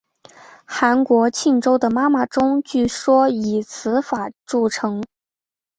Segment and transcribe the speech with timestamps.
[0.65, 5.03] 韩国庆州的妈妈钟据说以此法铸成。